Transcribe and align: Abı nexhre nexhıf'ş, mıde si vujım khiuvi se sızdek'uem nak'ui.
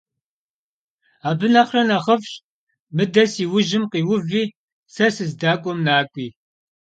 Abı 1.29 1.47
nexhre 1.53 1.81
nexhıf'ş, 1.89 2.33
mıde 2.95 3.23
si 3.33 3.43
vujım 3.51 3.83
khiuvi 3.91 4.43
se 4.93 5.05
sızdek'uem 5.15 5.79
nak'ui. 5.85 6.27